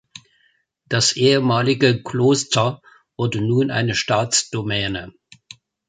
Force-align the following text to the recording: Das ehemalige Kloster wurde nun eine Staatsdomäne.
Das 0.89 1.15
ehemalige 1.15 2.01
Kloster 2.01 2.81
wurde 3.17 3.39
nun 3.39 3.69
eine 3.69 3.93
Staatsdomäne. 3.93 5.13